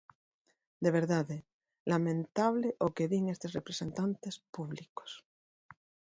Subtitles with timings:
[0.83, 1.37] De verdade,
[1.91, 5.11] ¡lamentable o que din estes representantes públicos!